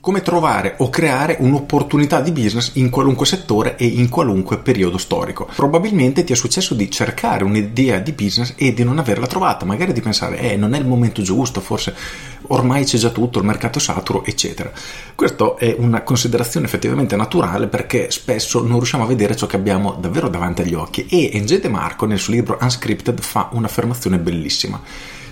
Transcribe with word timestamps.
Come 0.00 0.22
trovare 0.22 0.74
o 0.78 0.90
creare 0.90 1.36
un'opportunità 1.40 2.20
di 2.20 2.30
business 2.30 2.70
in 2.74 2.88
qualunque 2.88 3.26
settore 3.26 3.76
e 3.76 3.84
in 3.84 4.08
qualunque 4.08 4.58
periodo 4.58 4.96
storico. 4.96 5.48
Probabilmente 5.54 6.22
ti 6.22 6.32
è 6.32 6.36
successo 6.36 6.74
di 6.74 6.88
cercare 6.88 7.42
un'idea 7.42 7.98
di 7.98 8.12
business 8.12 8.54
e 8.56 8.72
di 8.72 8.84
non 8.84 8.98
averla 8.98 9.26
trovata, 9.26 9.64
magari 9.64 9.92
di 9.92 10.00
pensare, 10.00 10.38
eh, 10.38 10.56
non 10.56 10.74
è 10.74 10.78
il 10.78 10.86
momento 10.86 11.20
giusto, 11.20 11.60
forse 11.60 11.94
ormai 12.46 12.84
c'è 12.84 12.96
già 12.96 13.10
tutto, 13.10 13.40
il 13.40 13.44
mercato 13.44 13.78
è 13.78 13.80
saturo, 13.80 14.24
eccetera. 14.24 14.70
Questa 15.16 15.56
è 15.56 15.74
una 15.76 16.02
considerazione 16.02 16.66
effettivamente 16.66 17.16
naturale 17.16 17.66
perché 17.66 18.12
spesso 18.12 18.60
non 18.60 18.76
riusciamo 18.76 19.02
a 19.02 19.08
vedere 19.08 19.34
ciò 19.34 19.46
che 19.46 19.56
abbiamo 19.56 19.96
davvero 19.98 20.28
davanti 20.28 20.62
agli 20.62 20.74
occhi 20.74 21.06
e 21.06 21.30
Enge 21.32 21.58
De 21.58 21.68
Marco 21.68 22.06
nel 22.06 22.18
suo 22.20 22.34
libro 22.34 22.56
Unscripted 22.60 23.20
fa 23.20 23.48
un'affermazione 23.52 24.18
bellissima. 24.18 24.80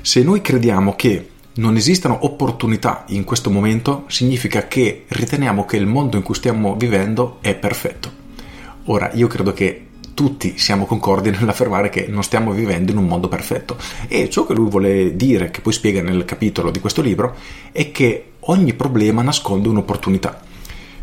Se 0.01 0.23
noi 0.23 0.41
crediamo 0.41 0.95
che 0.97 1.31
non 1.57 1.77
esistano 1.77 2.19
opportunità 2.21 3.05
in 3.09 3.25
questo 3.25 3.51
momento, 3.51 4.05
significa 4.09 4.67
che 4.67 5.05
riteniamo 5.09 5.65
che 5.65 5.77
il 5.77 5.87
mondo 5.87 6.17
in 6.17 6.23
cui 6.23 6.35
stiamo 6.35 6.77
vivendo 6.77 7.39
è 7.41 7.55
perfetto. 7.55 8.25
Ora, 8.85 9.11
io 9.15 9.27
credo 9.27 9.53
che 9.53 9.87
tutti 10.13 10.59
siamo 10.59 10.85
concordi 10.87 11.31
nell'affermare 11.37 11.89
che 11.89 12.07
non 12.09 12.23
stiamo 12.23 12.53
vivendo 12.53 12.93
in 12.93 12.99
un 12.99 13.07
mondo 13.07 13.29
perfetto 13.29 13.77
e 14.09 14.29
ciò 14.29 14.47
che 14.47 14.55
lui 14.55 14.69
vuole 14.69 15.17
dire, 15.17 15.51
che 15.51 15.61
poi 15.61 15.73
spiega 15.73 16.03
nel 16.03 16.25
capitolo 16.25 16.71
di 16.71 16.81
questo 16.81 17.01
libro, 17.01 17.35
è 17.73 17.91
che 17.91 18.33
ogni 18.41 18.75
problema 18.75 19.23
nasconde 19.23 19.69
un'opportunità. 19.69 20.43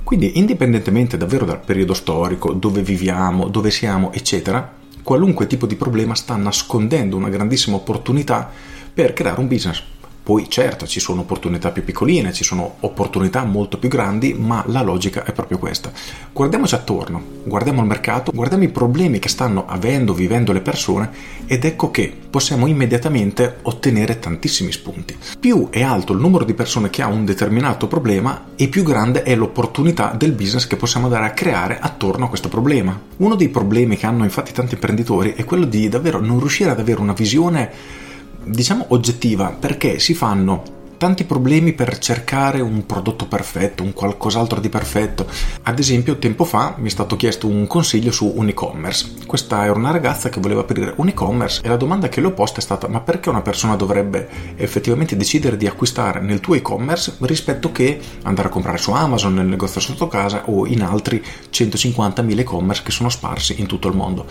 Quindi, 0.03 0.37
indipendentemente 0.37 1.17
davvero 1.17 1.45
dal 1.45 1.61
periodo 1.61 1.93
storico, 1.93 2.53
dove 2.53 2.83
viviamo, 2.83 3.47
dove 3.47 3.71
siamo, 3.71 4.11
eccetera, 4.11 4.81
qualunque 5.01 5.47
tipo 5.47 5.65
di 5.65 5.75
problema 5.75 6.13
sta 6.13 6.35
nascondendo 6.35 7.15
una 7.15 7.29
grandissima 7.29 7.77
opportunità 7.77 8.51
per 8.93 9.13
creare 9.13 9.39
un 9.39 9.47
business 9.47 9.92
poi 10.23 10.49
certo 10.49 10.87
ci 10.87 11.01
sono 11.01 11.21
opportunità 11.21 11.71
più 11.71 11.83
piccoline, 11.83 12.31
ci 12.31 12.45
sono 12.45 12.75
opportunità 12.79 13.43
molto 13.43 13.77
più 13.77 13.89
grandi, 13.89 14.33
ma 14.33 14.63
la 14.67 14.81
logica 14.81 15.25
è 15.25 15.33
proprio 15.33 15.59
questa. 15.59 15.91
Guardiamoci 16.31 16.75
attorno, 16.75 17.21
guardiamo 17.43 17.81
il 17.81 17.87
mercato, 17.87 18.31
guardiamo 18.33 18.63
i 18.63 18.69
problemi 18.69 19.19
che 19.19 19.27
stanno 19.27 19.65
avendo, 19.67 20.13
vivendo 20.13 20.53
le 20.53 20.61
persone 20.61 21.11
ed 21.45 21.65
ecco 21.65 21.91
che 21.91 22.15
possiamo 22.29 22.67
immediatamente 22.67 23.57
ottenere 23.63 24.19
tantissimi 24.19 24.71
spunti. 24.71 25.17
Più 25.37 25.67
è 25.69 25.81
alto 25.81 26.13
il 26.13 26.19
numero 26.19 26.45
di 26.45 26.53
persone 26.53 26.89
che 26.89 27.01
ha 27.01 27.07
un 27.07 27.25
determinato 27.25 27.87
problema 27.87 28.51
e 28.55 28.69
più 28.69 28.83
grande 28.83 29.23
è 29.23 29.35
l'opportunità 29.35 30.15
del 30.17 30.31
business 30.31 30.67
che 30.67 30.77
possiamo 30.77 31.07
andare 31.07 31.25
a 31.25 31.31
creare 31.31 31.79
attorno 31.81 32.25
a 32.25 32.29
questo 32.29 32.47
problema. 32.47 32.97
Uno 33.17 33.35
dei 33.35 33.49
problemi 33.49 33.97
che 33.97 34.05
hanno 34.05 34.23
infatti 34.23 34.53
tanti 34.53 34.75
imprenditori 34.75 35.33
è 35.33 35.43
quello 35.43 35.65
di 35.65 35.89
davvero 35.89 36.21
non 36.21 36.39
riuscire 36.39 36.69
ad 36.69 36.79
avere 36.79 37.01
una 37.01 37.11
visione 37.11 38.01
diciamo 38.43 38.85
oggettiva 38.89 39.55
perché 39.57 39.99
si 39.99 40.13
fanno 40.13 40.81
tanti 41.03 41.25
problemi 41.25 41.73
per 41.73 41.97
cercare 41.97 42.61
un 42.61 42.85
prodotto 42.85 43.27
perfetto, 43.27 43.83
un 43.83 43.91
qualcos'altro 43.91 44.61
di 44.61 44.69
perfetto. 44.69 45.27
Ad 45.63 45.77
esempio, 45.77 46.17
tempo 46.17 46.45
fa 46.45 46.75
mi 46.77 46.87
è 46.87 46.89
stato 46.89 47.17
chiesto 47.17 47.45
un 47.45 47.67
consiglio 47.67 48.09
su 48.09 48.31
un 48.33 48.47
e-commerce. 48.47 49.11
Questa 49.25 49.65
era 49.65 49.73
una 49.73 49.91
ragazza 49.91 50.29
che 50.29 50.39
voleva 50.39 50.61
aprire 50.61 50.93
un 50.95 51.09
e-commerce 51.09 51.61
e 51.61 51.67
la 51.67 51.75
domanda 51.75 52.07
che 52.07 52.21
le 52.21 52.27
ho 52.27 52.31
posta 52.31 52.59
è 52.59 52.61
stata: 52.61 52.87
ma 52.87 53.01
perché 53.01 53.27
una 53.27 53.41
persona 53.41 53.75
dovrebbe 53.75 54.29
effettivamente 54.55 55.17
decidere 55.17 55.57
di 55.57 55.67
acquistare 55.67 56.21
nel 56.21 56.39
tuo 56.39 56.55
e-commerce 56.55 57.17
rispetto 57.19 57.73
che 57.73 57.99
andare 58.21 58.47
a 58.47 58.51
comprare 58.51 58.77
su 58.77 58.91
Amazon, 58.91 59.33
nel 59.33 59.47
negozio 59.47 59.81
sotto 59.81 60.07
casa 60.07 60.43
o 60.45 60.65
in 60.65 60.83
altri 60.83 61.21
150.000 61.51 62.39
e-commerce 62.39 62.81
che 62.81 62.91
sono 62.91 63.09
sparsi 63.09 63.59
in 63.59 63.65
tutto 63.65 63.89
il 63.89 63.95
mondo? 63.95 64.25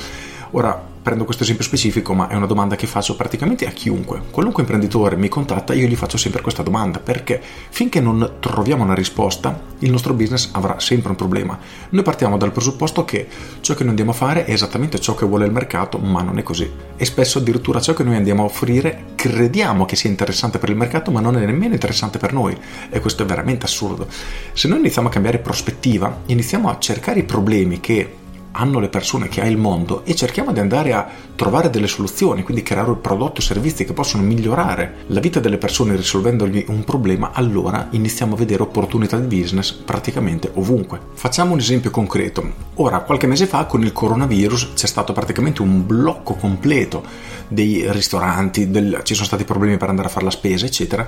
Ora 0.54 0.90
prendo 1.02 1.24
questo 1.24 1.42
esempio 1.42 1.64
specifico, 1.64 2.14
ma 2.14 2.28
è 2.28 2.34
una 2.36 2.46
domanda 2.46 2.76
che 2.76 2.86
faccio 2.86 3.16
praticamente 3.16 3.66
a 3.66 3.70
chiunque. 3.70 4.20
Qualunque 4.30 4.62
imprenditore 4.62 5.16
mi 5.16 5.28
contatta, 5.28 5.72
io 5.74 5.88
gli 5.88 5.96
faccio 5.96 6.16
sempre 6.16 6.42
questa 6.42 6.62
domanda 6.62 7.00
perché 7.00 7.40
finché 7.70 8.00
non 8.00 8.34
troviamo 8.38 8.84
una 8.84 8.94
risposta, 8.94 9.60
il 9.78 9.90
nostro 9.90 10.12
business 10.14 10.50
avrà 10.52 10.78
sempre 10.78 11.10
un 11.10 11.16
problema. 11.16 11.58
Noi 11.88 12.02
partiamo 12.02 12.36
dal 12.36 12.52
presupposto 12.52 13.04
che 13.04 13.26
ciò 13.60 13.74
che 13.74 13.80
noi 13.80 13.90
andiamo 13.90 14.12
a 14.12 14.14
fare 14.14 14.44
è 14.44 14.52
esattamente 14.52 15.00
ciò 15.00 15.14
che 15.14 15.26
vuole 15.26 15.46
il 15.46 15.52
mercato, 15.52 15.98
ma 15.98 16.22
non 16.22 16.38
è 16.38 16.42
così. 16.42 16.70
E 16.96 17.04
spesso 17.04 17.38
addirittura 17.38 17.80
ciò 17.80 17.94
che 17.94 18.04
noi 18.04 18.16
andiamo 18.16 18.42
a 18.42 18.46
offrire 18.46 19.06
crediamo 19.16 19.86
che 19.86 19.96
sia 19.96 20.10
interessante 20.10 20.58
per 20.58 20.68
il 20.68 20.76
mercato, 20.76 21.10
ma 21.10 21.20
non 21.20 21.36
è 21.36 21.44
nemmeno 21.44 21.74
interessante 21.74 22.18
per 22.18 22.32
noi. 22.32 22.56
E 22.90 23.00
questo 23.00 23.22
è 23.22 23.26
veramente 23.26 23.64
assurdo. 23.64 24.06
Se 24.52 24.68
noi 24.68 24.78
iniziamo 24.78 25.08
a 25.08 25.10
cambiare 25.10 25.38
prospettiva, 25.38 26.20
iniziamo 26.26 26.68
a 26.68 26.78
cercare 26.78 27.20
i 27.20 27.24
problemi 27.24 27.80
che 27.80 28.20
hanno 28.52 28.78
le 28.78 28.88
persone, 28.88 29.28
che 29.28 29.40
ha 29.40 29.46
il 29.46 29.56
mondo 29.56 30.04
e 30.04 30.14
cerchiamo 30.14 30.52
di 30.52 30.60
andare 30.60 30.92
a 30.92 31.08
trovare 31.34 31.70
delle 31.70 31.86
soluzioni, 31.86 32.42
quindi 32.42 32.62
creare 32.62 32.94
prodotti 32.96 33.40
o 33.40 33.42
servizi 33.42 33.84
che 33.84 33.92
possono 33.92 34.22
migliorare 34.22 35.04
la 35.08 35.20
vita 35.20 35.40
delle 35.40 35.58
persone 35.58 35.96
risolvendogli 35.96 36.66
un 36.68 36.84
problema, 36.84 37.30
allora 37.32 37.88
iniziamo 37.90 38.34
a 38.34 38.38
vedere 38.38 38.62
opportunità 38.62 39.18
di 39.18 39.40
business 39.40 39.72
praticamente 39.72 40.50
ovunque. 40.54 41.00
Facciamo 41.14 41.52
un 41.52 41.58
esempio 41.58 41.90
concreto. 41.90 42.52
Ora, 42.74 43.00
qualche 43.00 43.26
mese 43.26 43.46
fa 43.46 43.64
con 43.66 43.82
il 43.82 43.92
coronavirus 43.92 44.72
c'è 44.74 44.86
stato 44.86 45.12
praticamente 45.12 45.62
un 45.62 45.86
blocco 45.86 46.34
completo 46.34 47.02
dei 47.48 47.90
ristoranti, 47.90 48.70
del, 48.70 49.00
ci 49.02 49.14
sono 49.14 49.26
stati 49.26 49.44
problemi 49.44 49.76
per 49.76 49.88
andare 49.88 50.08
a 50.08 50.10
fare 50.10 50.24
la 50.24 50.30
spesa, 50.30 50.66
eccetera, 50.66 51.06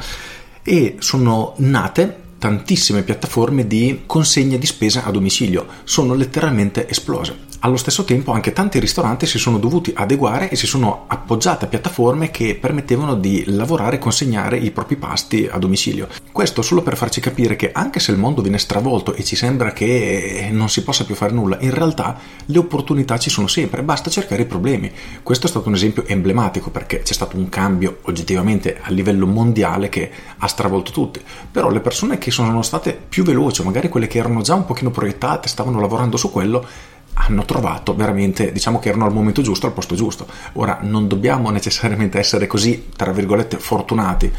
e 0.63 0.97
sono 0.99 1.55
nate 1.59 2.23
tantissime 2.45 3.05
piattaforme 3.05 3.67
di 3.67 4.03
consegna 4.05 4.59
di 4.59 4.67
spesa 4.67 5.05
a 5.05 5.11
domicilio, 5.11 5.67
sono 5.85 6.13
letteralmente 6.13 6.87
esplose. 6.87 7.53
Allo 7.61 7.79
stesso 7.79 8.05
tempo 8.05 8.33
anche 8.33 8.53
tanti 8.53 8.79
ristoranti 8.79 9.25
si 9.25 9.39
sono 9.39 9.57
dovuti 9.57 9.91
adeguare 9.97 10.51
e 10.51 10.57
si 10.57 10.67
sono 10.67 11.05
appoggiati 11.07 11.65
a 11.65 11.69
piattaforme 11.69 12.31
che 12.31 12.59
permettevano 12.61 13.15
di 13.15 13.45
lavorare 13.47 13.97
e 13.97 13.99
consegnare 13.99 14.59
i 14.59 14.71
propri 14.71 14.97
pasti 14.97 15.49
a 15.51 15.57
domicilio. 15.57 16.07
Questo 16.31 16.61
solo 16.61 16.83
per 16.83 16.99
farci 16.99 17.23
capire 17.23 17.57
che 17.57 17.73
anche 17.73 18.01
se 18.01 18.11
il 18.11 18.19
mondo 18.19 18.43
viene 18.43 18.59
stravolto 18.59 19.15
e 19.15 19.25
ci 19.25 19.35
sembra 19.35 19.73
che 19.73 20.51
non 20.53 20.69
si 20.69 20.83
possa 20.83 21.07
più 21.07 21.15
fare 21.15 21.33
nulla, 21.33 21.57
in 21.61 21.71
realtà 21.71 22.19
le 22.45 22.59
opportunità 22.59 23.17
ci 23.17 23.31
sono 23.31 23.47
sempre, 23.47 23.83
basta 23.83 24.11
cercare 24.11 24.43
i 24.43 24.47
problemi. 24.47 24.93
Questo 25.23 25.47
è 25.47 25.49
stato 25.49 25.69
un 25.69 25.75
esempio 25.75 26.05
emblematico 26.07 26.69
perché 26.69 27.01
c'è 27.01 27.15
stato 27.15 27.39
un 27.39 27.49
cambio 27.49 28.01
oggettivamente 28.03 28.79
a 28.79 28.91
livello 28.91 29.27
mondiale 29.27 29.89
che 29.89 30.11
ha 30.37 30.47
stravolto 30.47 30.91
tutti, 30.91 31.23
però 31.51 31.71
le 31.71 31.81
persone 31.81 32.19
che 32.19 32.31
sono 32.35 32.63
state 32.63 32.99
più 33.09 33.23
veloci, 33.23 33.63
magari 33.63 33.89
quelle 33.89 34.07
che 34.07 34.19
erano 34.19 34.43
già 34.43 34.55
un 34.55 34.65
pochino 34.65 34.91
proiettate, 34.91 35.49
stavano 35.49 35.81
lavorando 35.81 36.17
su 36.17 36.31
quello, 36.31 36.67
hanno 37.15 37.45
trovato 37.45 37.95
veramente, 37.95 38.51
diciamo 38.53 38.79
che 38.79 38.89
erano 38.89 39.05
al 39.05 39.13
momento 39.13 39.41
giusto, 39.41 39.67
al 39.67 39.73
posto 39.73 39.95
giusto. 39.95 40.27
Ora, 40.55 40.79
non 40.83 41.07
dobbiamo 41.07 41.51
necessariamente 41.51 42.19
essere 42.19 42.47
così, 42.47 42.89
tra 42.97 43.13
virgolette, 43.13 43.59
fortunati. 43.59 44.31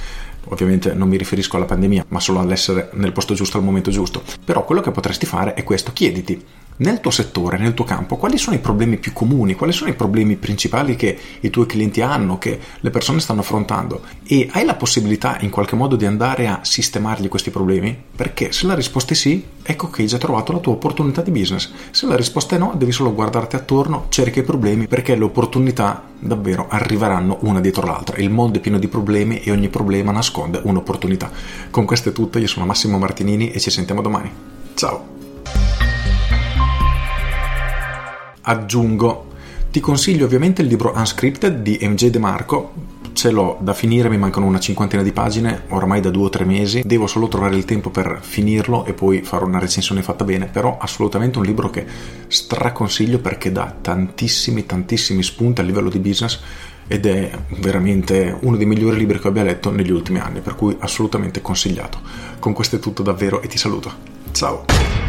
Ovviamente 0.49 0.93
non 0.93 1.07
mi 1.07 1.17
riferisco 1.17 1.55
alla 1.55 1.65
pandemia, 1.65 2.05
ma 2.09 2.19
solo 2.19 2.39
all'essere 2.39 2.89
nel 2.93 3.13
posto 3.13 3.33
giusto 3.33 3.57
al 3.57 3.63
momento 3.63 3.89
giusto. 3.89 4.21
Però 4.43 4.63
quello 4.65 4.81
che 4.81 4.91
potresti 4.91 5.25
fare 5.25 5.53
è 5.53 5.63
questo, 5.63 5.91
chiediti 5.93 6.43
nel 6.77 6.99
tuo 6.99 7.11
settore, 7.11 7.57
nel 7.57 7.73
tuo 7.73 7.85
campo, 7.85 8.17
quali 8.17 8.37
sono 8.37 8.55
i 8.55 8.59
problemi 8.59 8.97
più 8.97 9.13
comuni, 9.13 9.55
quali 9.55 9.71
sono 9.71 9.89
i 9.89 9.93
problemi 9.95 10.35
principali 10.35 10.95
che 10.95 11.17
i 11.39 11.49
tuoi 11.49 11.65
clienti 11.65 12.01
hanno, 12.01 12.37
che 12.37 12.59
le 12.79 12.89
persone 12.89 13.19
stanno 13.19 13.41
affrontando 13.41 14.01
e 14.25 14.49
hai 14.51 14.65
la 14.65 14.75
possibilità 14.75 15.37
in 15.39 15.49
qualche 15.49 15.75
modo 15.75 15.95
di 15.95 16.05
andare 16.05 16.47
a 16.47 16.59
sistemargli 16.63 17.29
questi 17.29 17.49
problemi? 17.49 17.95
Perché 18.15 18.51
se 18.51 18.65
la 18.65 18.75
risposta 18.75 19.13
è 19.13 19.15
sì, 19.15 19.43
ecco 19.63 19.89
che 19.89 20.01
hai 20.01 20.07
già 20.07 20.17
trovato 20.17 20.51
la 20.51 20.59
tua 20.59 20.73
opportunità 20.73 21.21
di 21.21 21.31
business. 21.31 21.71
Se 21.91 22.05
la 22.05 22.15
risposta 22.15 22.55
è 22.55 22.59
no, 22.59 22.73
devi 22.75 22.91
solo 22.91 23.13
guardarti 23.13 23.55
attorno, 23.55 24.07
cerca 24.09 24.39
i 24.39 24.43
problemi 24.43 24.87
perché 24.87 25.15
le 25.15 25.23
opportunità 25.23 26.03
davvero 26.19 26.67
arriveranno 26.69 27.37
una 27.41 27.61
dietro 27.61 27.85
l'altra. 27.85 28.17
Il 28.17 28.29
mondo 28.29 28.57
è 28.57 28.61
pieno 28.61 28.79
di 28.79 28.87
problemi 28.87 29.39
e 29.39 29.51
ogni 29.51 29.69
problema 29.69 30.11
nasconde 30.11 30.59
un'opportunità. 30.63 31.31
Con 31.69 31.85
questo 31.85 32.09
è 32.09 32.11
tutto, 32.11 32.39
io 32.39 32.47
sono 32.47 32.65
Massimo 32.65 32.97
Martinini 32.97 33.51
e 33.51 33.59
ci 33.59 33.69
sentiamo 33.69 34.01
domani. 34.01 34.31
Ciao! 34.73 35.14
Aggiungo, 38.45 39.33
ti 39.71 39.79
consiglio 39.79 40.25
ovviamente 40.25 40.61
il 40.61 40.67
libro 40.67 40.93
Unscripted 40.95 41.61
di 41.61 41.77
MJ 41.81 42.07
De 42.07 42.19
Marco, 42.19 42.93
ce 43.13 43.31
l'ho 43.31 43.57
da 43.61 43.73
finire, 43.73 44.09
mi 44.09 44.17
mancano 44.17 44.45
una 44.45 44.59
cinquantina 44.59 45.01
di 45.01 45.11
pagine, 45.11 45.63
ormai 45.69 46.01
da 46.01 46.09
due 46.09 46.25
o 46.25 46.29
tre 46.29 46.45
mesi, 46.45 46.81
devo 46.85 47.07
solo 47.07 47.27
trovare 47.27 47.55
il 47.55 47.65
tempo 47.65 47.89
per 47.89 48.19
finirlo 48.21 48.85
e 48.85 48.93
poi 48.93 49.21
fare 49.21 49.45
una 49.45 49.59
recensione 49.59 50.01
fatta 50.01 50.23
bene, 50.23 50.45
però 50.45 50.77
assolutamente 50.79 51.37
un 51.37 51.45
libro 51.45 51.69
che 51.69 51.85
straconsiglio 52.27 53.19
perché 53.19 53.51
dà 53.51 53.73
tantissimi, 53.81 54.65
tantissimi 54.65 55.23
spunti 55.23 55.61
a 55.61 55.63
livello 55.63 55.89
di 55.89 55.99
business 55.99 56.39
ed 56.87 57.05
è 57.05 57.31
veramente 57.59 58.37
uno 58.41 58.57
dei 58.57 58.65
migliori 58.65 58.97
libri 58.97 59.19
che 59.19 59.27
abbia 59.27 59.43
letto 59.43 59.71
negli 59.71 59.91
ultimi 59.91 60.19
anni, 60.19 60.41
per 60.41 60.55
cui 60.55 60.75
assolutamente 60.79 61.41
consigliato. 61.41 61.99
Con 62.37 62.53
questo 62.53 62.75
è 62.75 62.79
tutto 62.79 63.01
davvero 63.01 63.41
e 63.41 63.47
ti 63.47 63.57
saluto. 63.57 63.91
Ciao! 64.31 65.04